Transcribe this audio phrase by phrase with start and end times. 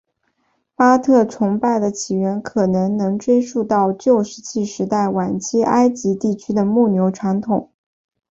[0.75, 7.69] 巴特崇拜的起源可能能追溯到旧石器时代晚期埃及地区的牧牛传统。